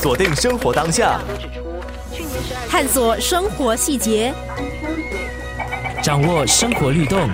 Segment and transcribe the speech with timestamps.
[0.00, 1.20] 锁定生活当下，
[2.68, 4.32] 探索生活细节，
[6.00, 7.28] 掌握生活律动，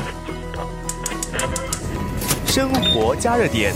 [2.47, 3.75] 生活加热点。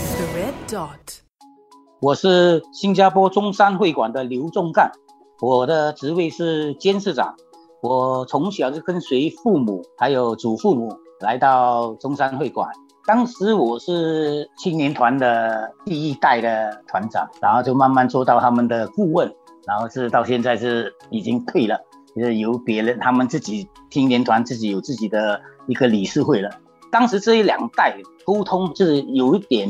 [1.99, 4.91] 我是新加坡中山会馆的刘仲干，
[5.39, 7.35] 我的职位是监事长。
[7.83, 12.67] 我从小就跟随父母还有祖父母来到中山会馆。
[13.05, 19.33] 当时我是青年团的第一代的团长，然后就慢慢做到他们的顾问，
[19.65, 21.79] 然后是到现在是已经退了，
[22.15, 26.49] 就是由别人他们自己青年团自己有自己的一个理事会了。
[26.91, 29.69] 当时这一两代沟通是有一点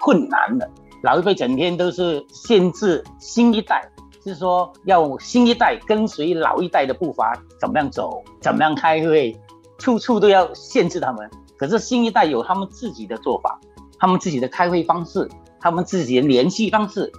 [0.00, 0.68] 困难的，
[1.02, 3.88] 老一辈整天都是限制新一代，
[4.24, 9.38] 是说要新一代跟随老一代的步伐怎么样走，怎么样开会，
[9.78, 11.30] 处处都要限制他们。
[11.60, 13.60] 可是新一代有他们自己的做法，
[13.98, 15.28] 他们自己的开会方式，
[15.60, 17.12] 他们自己的联系方式，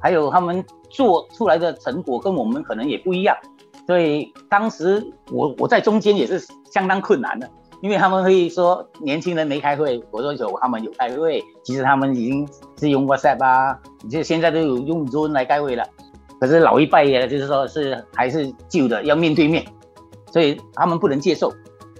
[0.00, 3.36] 还有他们做出来的成果跟我们可能也不一样，
[3.86, 7.50] 所以当时我我在中间也是相当困难的，
[7.82, 12.48] 因为他们会说年轻人没开会，我说有他们有开会，其实他们已经
[12.80, 13.78] 是用 WhatsApp 啊，
[14.08, 15.86] 就现在都有用 Zoom 来开会了，
[16.40, 19.62] 可是老一辈的就是说是还是旧的要面对面，
[20.32, 21.52] 所以他们不能接受。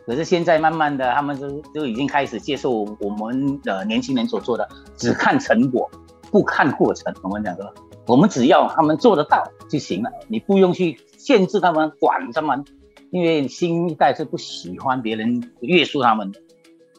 [0.06, 5.88] 可是现在慢慢的，他们都都已经开始接受我们的年轻人所做的，只看成果，
[6.30, 7.14] 不看过程。
[7.22, 7.72] 我们讲说，
[8.06, 12.64] 我们只要他们做得到就行了，你不用去限制他们、管他们，
[13.10, 16.40] 因为新一代是不喜欢别人约束他们的。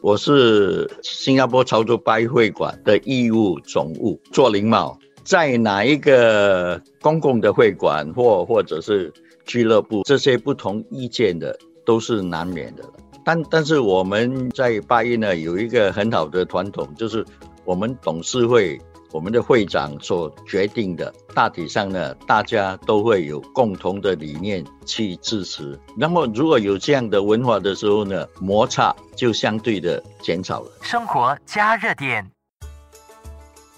[0.00, 9.12] 我是新加坡潮州八会馆的义务总务做林茂，在哪一个公共的会馆或或者是
[9.44, 11.58] 俱乐部，这些不同意见的。
[11.84, 12.84] 都是难免的，
[13.24, 17.24] 但但是我们在八一呢有一个很好的传统，就是
[17.64, 18.80] 我们董事会
[19.12, 25.78] 我们的会长所决定的，大体上呢大家都会有共同的理念去支持。
[25.96, 30.70] 那么如果有这样的文化的时候呢，摩擦就相对的减少了。
[30.82, 32.28] 生活加热点，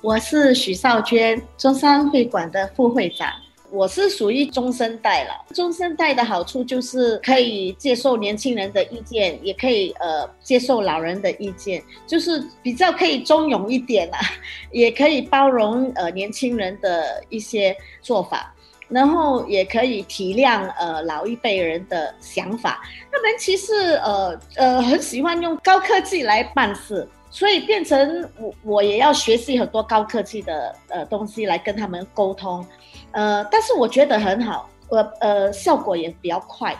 [0.00, 3.28] 我是许少娟，中山会馆的副会长。
[3.71, 14.19] 我是属于中生代了，中生代的好处就是可以接受年轻人的意见，也可以呃接受老人的意见，就是比较可以中庸一点啦，
[14.71, 18.55] 也可以包容呃年轻人的一些做法，
[18.88, 22.82] 然后也可以体谅呃老一辈人的想法。
[23.10, 23.72] 他们其实
[24.05, 32.64] 呃呃很喜欢用高科技来办事，所以变成我我也要学习很多高科技的呃东西来跟他们沟通。
[33.12, 36.76] 呃，但是我觉得很好，呃呃，效果也比较快，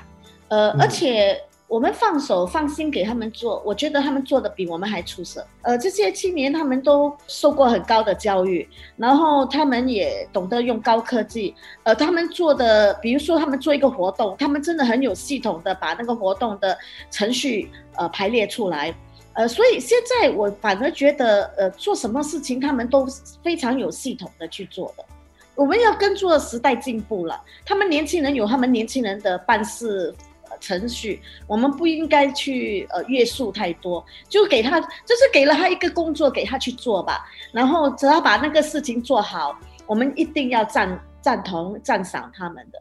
[0.49, 5.47] 呃，而且我们放手放心给他们做，我觉得他们做的比我们还出色。
[5.63, 11.55] 呃，这些青年他们都受过很高的教育，然后他们也懂得用高科技。
[11.85, 16.77] 呃，他们做的，比如说他们做一个活动，他们真的很有系统的把那个活动的
[17.11, 18.95] 程序呃排列出来。
[19.37, 23.07] 呃，所以现在我反而觉得，呃，做什么事情他们都
[23.45, 25.05] 非常有系统的去做的。
[25.55, 27.39] 我们要跟着时代进步了。
[27.65, 30.15] 他们年轻人有他们年轻人的办事
[30.59, 37.27] 程序，我们不应该去呃约束太多，就给他，就是给了他一个工作给他去做吧。
[37.53, 42.81] 然后只要把那个事情做好，我们一定要赞赞同赞赏他们的。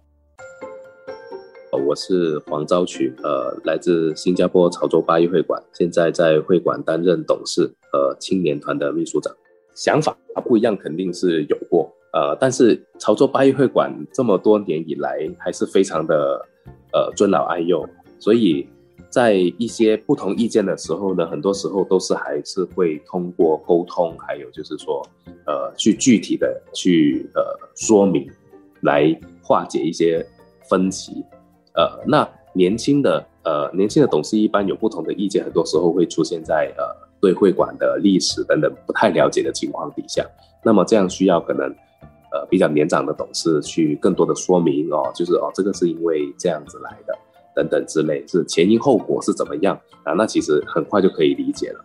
[1.76, 9.36] 我是黄昭群，呃，来自新加坡潮州八一会馆，现在在会馆担任董事和青年团的秘书长。
[9.74, 10.16] 想法
[10.46, 11.92] 不一样，肯定是有过。
[12.14, 16.42] 呃，但是潮州八一会馆这么多年以来，还是非常的
[16.94, 17.86] 呃尊老爱幼，
[18.20, 18.68] 所以
[19.10, 25.06] 在一些不同意见的时候呢，很多时候都是还是会通过沟通，还有就是说，
[25.46, 27.44] 呃，去具体的去呃
[27.76, 28.30] 说明，
[28.84, 30.26] 来化解一些
[30.70, 31.24] 分歧。
[31.76, 36.84] 呃，那年轻的呃年轻的董事一般有不同的意见，很多时候会出现在呃
[37.22, 40.26] 对会馆的历史等等不太了解的情况底下，
[40.64, 41.74] 那么这样需要可能。
[42.32, 47.18] 呃，比较年长的董事去更多的说明哦，就是哦，这个是因为这样子来的，
[47.56, 50.12] 等等之类，是前因后果是怎么样啊？
[50.18, 51.80] 那其实很快就可以理解了。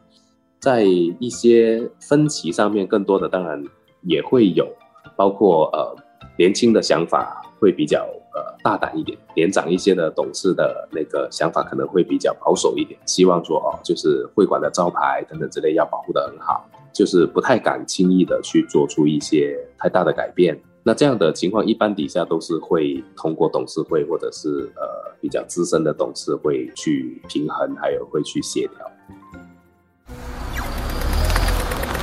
[0.58, 3.62] 在一些分歧上面，更多的当然
[4.02, 4.66] 也会有，
[5.14, 5.94] 包括呃
[6.36, 8.04] 年轻的想法会比较
[8.34, 16.68] 呃大胆一点，年长一些的董事的那个想法可能会比较保守一点，希望说哦，就是会馆的招牌等等之类要保护的很好。
[16.92, 24.82] 就是不太敢轻易的去做出一些太大的改变，那这样的情况一般底下都是会通过董事会或者是呃
[25.20, 28.90] 比较资深的董事会去平衡，还有会去协调。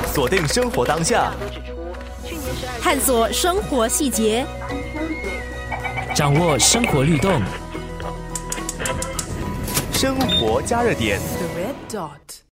[0.06, 1.34] 锁定生活当下，
[2.82, 4.46] 探索生活细节，
[6.18, 7.40] 掌握生活律动。
[9.94, 11.20] 生活加热点。
[11.20, 12.38] The red dot.